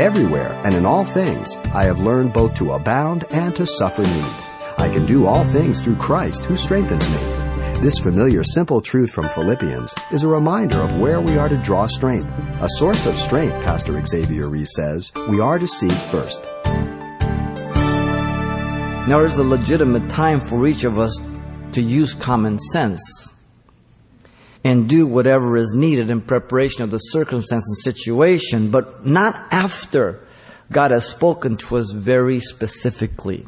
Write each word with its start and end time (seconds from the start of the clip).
Everywhere 0.00 0.58
and 0.64 0.74
in 0.74 0.86
all 0.86 1.04
things, 1.04 1.58
I 1.74 1.84
have 1.84 2.00
learned 2.00 2.32
both 2.32 2.54
to 2.54 2.72
abound 2.72 3.26
and 3.32 3.54
to 3.56 3.66
suffer 3.66 4.00
need. 4.00 4.34
I 4.78 4.88
can 4.88 5.04
do 5.04 5.26
all 5.26 5.44
things 5.44 5.82
through 5.82 5.96
Christ 5.96 6.46
who 6.46 6.56
strengthens 6.56 7.06
me. 7.10 7.18
This 7.82 7.98
familiar, 7.98 8.42
simple 8.42 8.80
truth 8.80 9.10
from 9.10 9.24
Philippians 9.24 9.94
is 10.10 10.22
a 10.22 10.28
reminder 10.28 10.80
of 10.80 10.98
where 10.98 11.20
we 11.20 11.36
are 11.36 11.50
to 11.50 11.58
draw 11.58 11.86
strength. 11.86 12.32
A 12.62 12.68
source 12.78 13.04
of 13.04 13.14
strength, 13.14 13.52
Pastor 13.62 14.02
Xavier 14.06 14.48
Reese 14.48 14.74
says, 14.74 15.12
we 15.28 15.38
are 15.38 15.58
to 15.58 15.68
seek 15.68 15.92
first. 15.92 16.42
Now, 19.06 19.18
there's 19.18 19.36
a 19.36 19.44
legitimate 19.44 20.08
time 20.08 20.40
for 20.40 20.66
each 20.66 20.84
of 20.84 20.98
us 20.98 21.14
to 21.72 21.82
use 21.82 22.14
common 22.14 22.58
sense 22.58 23.34
and 24.62 24.88
do 24.88 25.06
whatever 25.06 25.56
is 25.56 25.74
needed 25.74 26.10
in 26.10 26.20
preparation 26.20 26.82
of 26.82 26.90
the 26.90 26.98
circumstance 26.98 27.66
and 27.66 27.78
situation, 27.78 28.70
but 28.70 29.06
not 29.06 29.34
after 29.50 30.20
God 30.70 30.90
has 30.90 31.06
spoken 31.06 31.56
to 31.56 31.76
us 31.76 31.90
very 31.90 32.40
specifically. 32.40 33.46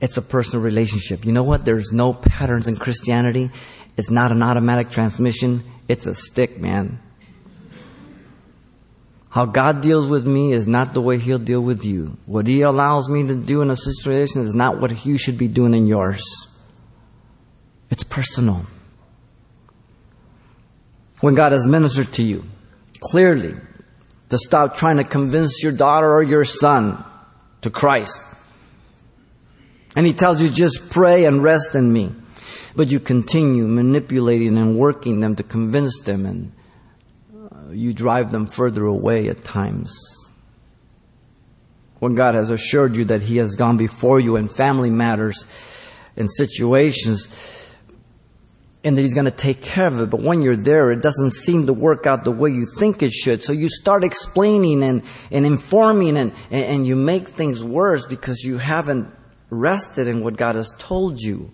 It's 0.00 0.16
a 0.16 0.22
personal 0.22 0.64
relationship. 0.64 1.24
You 1.24 1.32
know 1.32 1.44
what? 1.44 1.64
There's 1.64 1.92
no 1.92 2.12
patterns 2.12 2.68
in 2.68 2.76
Christianity. 2.76 3.50
It's 3.96 4.10
not 4.10 4.32
an 4.32 4.42
automatic 4.42 4.90
transmission. 4.90 5.62
It's 5.88 6.06
a 6.06 6.14
stick, 6.14 6.58
man. 6.58 7.00
How 9.28 9.44
God 9.44 9.80
deals 9.80 10.08
with 10.08 10.26
me 10.26 10.52
is 10.52 10.66
not 10.66 10.92
the 10.92 11.00
way 11.00 11.18
He'll 11.18 11.38
deal 11.38 11.60
with 11.60 11.84
you. 11.84 12.18
What 12.26 12.46
He 12.46 12.62
allows 12.62 13.08
me 13.08 13.26
to 13.28 13.34
do 13.36 13.62
in 13.62 13.70
a 13.70 13.76
situation 13.76 14.42
is 14.42 14.54
not 14.54 14.80
what 14.80 15.06
you 15.06 15.16
should 15.18 15.38
be 15.38 15.46
doing 15.46 15.74
in 15.74 15.86
yours. 15.86 16.24
It's 17.90 18.02
personal. 18.02 18.66
When 21.20 21.34
God 21.34 21.52
has 21.52 21.66
ministered 21.66 22.12
to 22.14 22.22
you, 22.22 22.44
clearly, 23.00 23.54
to 24.30 24.38
stop 24.38 24.76
trying 24.76 24.96
to 24.96 25.04
convince 25.04 25.62
your 25.62 25.72
daughter 25.72 26.10
or 26.10 26.22
your 26.22 26.44
son 26.44 27.04
to 27.62 27.70
Christ. 27.70 28.22
And 29.96 30.06
He 30.06 30.12
tells 30.12 30.40
you 30.40 30.48
just 30.48 30.90
pray 30.90 31.24
and 31.24 31.42
rest 31.42 31.74
in 31.74 31.92
me. 31.92 32.14
But 32.74 32.90
you 32.90 33.00
continue 33.00 33.66
manipulating 33.66 34.56
and 34.56 34.78
working 34.78 35.20
them 35.20 35.36
to 35.36 35.42
convince 35.42 35.98
them 36.04 36.24
and 36.24 36.52
uh, 37.34 37.72
you 37.72 37.92
drive 37.92 38.30
them 38.30 38.46
further 38.46 38.84
away 38.84 39.28
at 39.28 39.42
times. 39.42 39.92
When 41.98 42.14
God 42.14 42.34
has 42.34 42.48
assured 42.48 42.96
you 42.96 43.04
that 43.06 43.22
He 43.22 43.38
has 43.38 43.56
gone 43.56 43.76
before 43.76 44.20
you 44.20 44.36
in 44.36 44.48
family 44.48 44.88
matters, 44.88 45.44
in 46.16 46.28
situations, 46.28 47.26
and 48.82 48.96
that 48.96 49.02
He's 49.02 49.14
going 49.14 49.26
to 49.26 49.30
take 49.30 49.62
care 49.62 49.86
of 49.86 50.00
it, 50.00 50.10
but 50.10 50.20
when 50.20 50.42
you're 50.42 50.56
there, 50.56 50.90
it 50.90 51.02
doesn't 51.02 51.32
seem 51.32 51.66
to 51.66 51.72
work 51.72 52.06
out 52.06 52.24
the 52.24 52.30
way 52.30 52.50
you 52.50 52.66
think 52.78 53.02
it 53.02 53.12
should. 53.12 53.42
So 53.42 53.52
you 53.52 53.68
start 53.68 54.04
explaining 54.04 54.82
and, 54.82 55.02
and 55.30 55.44
informing, 55.44 56.16
and, 56.16 56.32
and, 56.50 56.64
and 56.64 56.86
you 56.86 56.96
make 56.96 57.28
things 57.28 57.62
worse 57.62 58.06
because 58.06 58.42
you 58.42 58.58
haven't 58.58 59.12
rested 59.50 60.06
in 60.06 60.22
what 60.22 60.36
God 60.36 60.54
has 60.54 60.72
told 60.78 61.20
you. 61.20 61.52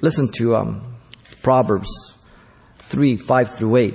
Listen 0.00 0.30
to 0.32 0.56
um, 0.56 0.96
Proverbs 1.42 1.90
3 2.78 3.16
5 3.16 3.56
through 3.56 3.76
8. 3.76 3.94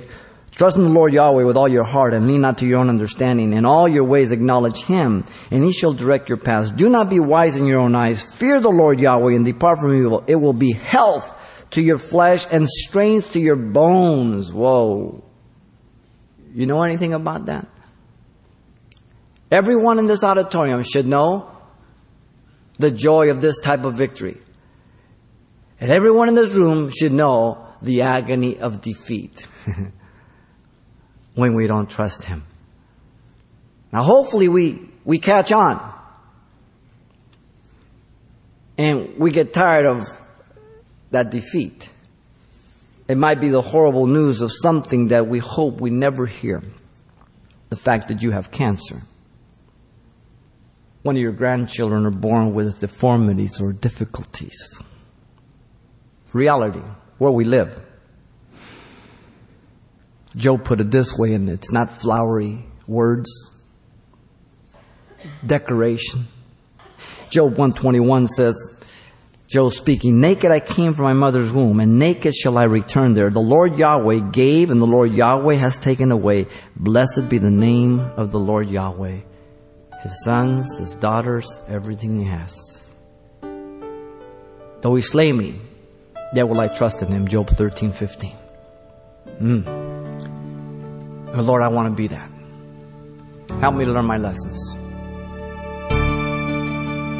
Trust 0.52 0.76
in 0.76 0.84
the 0.84 0.90
Lord 0.90 1.12
Yahweh 1.12 1.44
with 1.44 1.56
all 1.56 1.68
your 1.68 1.84
heart 1.84 2.12
and 2.12 2.26
lean 2.26 2.42
not 2.42 2.58
to 2.58 2.66
your 2.66 2.80
own 2.80 2.90
understanding. 2.90 3.52
In 3.54 3.64
all 3.64 3.88
your 3.88 4.04
ways 4.04 4.30
acknowledge 4.30 4.82
Him, 4.84 5.24
and 5.50 5.64
He 5.64 5.72
shall 5.72 5.92
direct 5.92 6.28
your 6.28 6.36
paths. 6.38 6.70
Do 6.70 6.88
not 6.88 7.08
be 7.08 7.20
wise 7.20 7.56
in 7.56 7.66
your 7.66 7.80
own 7.80 7.94
eyes. 7.94 8.22
Fear 8.22 8.60
the 8.60 8.70
Lord 8.70 9.00
Yahweh 9.00 9.34
and 9.34 9.44
depart 9.44 9.78
from 9.78 9.94
evil. 9.94 10.24
It 10.26 10.36
will 10.36 10.52
be 10.52 10.72
health 10.72 11.36
to 11.70 11.80
your 11.80 11.98
flesh 11.98 12.46
and 12.50 12.68
strength 12.68 13.32
to 13.32 13.40
your 13.40 13.56
bones. 13.56 14.52
Whoa. 14.52 15.22
You 16.52 16.66
know 16.66 16.82
anything 16.82 17.14
about 17.14 17.46
that? 17.46 17.66
Everyone 19.50 19.98
in 19.98 20.06
this 20.06 20.24
auditorium 20.24 20.82
should 20.82 21.06
know 21.06 21.50
the 22.78 22.90
joy 22.90 23.30
of 23.30 23.40
this 23.40 23.58
type 23.58 23.84
of 23.84 23.94
victory. 23.94 24.36
And 25.80 25.90
everyone 25.90 26.28
in 26.28 26.34
this 26.34 26.54
room 26.54 26.90
should 26.90 27.12
know 27.12 27.66
the 27.82 28.02
agony 28.02 28.58
of 28.58 28.80
defeat. 28.80 29.46
when 31.34 31.54
we 31.54 31.66
don't 31.66 31.88
trust 31.88 32.24
Him. 32.24 32.44
Now, 33.92 34.02
hopefully, 34.02 34.48
we, 34.48 34.88
we 35.04 35.18
catch 35.18 35.52
on. 35.52 35.80
And 38.78 39.18
we 39.18 39.30
get 39.30 39.52
tired 39.52 39.86
of 39.86 40.06
that 41.10 41.30
defeat. 41.30 41.90
It 43.08 43.16
might 43.16 43.40
be 43.40 43.48
the 43.48 43.62
horrible 43.62 44.06
news 44.06 44.40
of 44.40 44.52
something 44.52 45.08
that 45.08 45.26
we 45.26 45.40
hope 45.40 45.80
we 45.80 45.90
never 45.90 46.26
hear 46.26 46.62
the 47.68 47.76
fact 47.76 48.08
that 48.08 48.22
you 48.22 48.30
have 48.30 48.50
cancer. 48.50 49.02
One 51.02 51.16
of 51.16 51.22
your 51.22 51.32
grandchildren 51.32 52.04
are 52.04 52.10
born 52.10 52.52
with 52.52 52.80
deformities 52.80 53.60
or 53.60 53.72
difficulties. 53.72 54.80
Reality, 56.32 56.82
where 57.18 57.32
we 57.32 57.44
live. 57.44 57.80
Job 60.36 60.64
put 60.64 60.80
it 60.80 60.90
this 60.90 61.16
way, 61.18 61.32
and 61.34 61.48
it's 61.48 61.72
not 61.72 61.90
flowery 61.90 62.66
words. 62.86 63.30
Decoration. 65.44 66.26
Job 67.30 67.56
121 67.56 68.28
says, 68.28 68.54
Job 69.50 69.72
speaking, 69.72 70.20
Naked 70.20 70.52
I 70.52 70.60
came 70.60 70.94
from 70.94 71.06
my 71.06 71.12
mother's 71.12 71.50
womb, 71.50 71.80
and 71.80 71.98
naked 71.98 72.36
shall 72.36 72.56
I 72.56 72.64
return 72.64 73.14
there. 73.14 73.30
The 73.30 73.40
Lord 73.40 73.76
Yahweh 73.76 74.30
gave, 74.30 74.70
and 74.70 74.80
the 74.80 74.86
Lord 74.86 75.12
Yahweh 75.12 75.56
has 75.56 75.76
taken 75.76 76.12
away. 76.12 76.46
Blessed 76.76 77.28
be 77.28 77.38
the 77.38 77.50
name 77.50 77.98
of 77.98 78.30
the 78.30 78.38
Lord 78.38 78.70
Yahweh. 78.70 79.18
His 80.02 80.24
sons, 80.24 80.78
his 80.78 80.94
daughters, 80.94 81.58
everything 81.66 82.20
he 82.20 82.26
has. 82.26 82.94
Though 84.82 84.94
he 84.94 85.02
slay 85.02 85.32
me, 85.32 85.60
yet 86.32 86.48
will 86.48 86.60
I 86.60 86.68
trust 86.68 87.02
in 87.02 87.08
him. 87.08 87.26
Job 87.26 87.48
13, 87.48 87.90
15. 87.90 88.36
Mm. 89.40 89.66
Lord, 91.36 91.62
I 91.62 91.68
want 91.68 91.88
to 91.88 91.94
be 91.94 92.06
that. 92.06 92.30
Help 93.58 93.74
me 93.74 93.84
to 93.84 93.92
learn 93.92 94.04
my 94.04 94.16
lessons. 94.16 94.76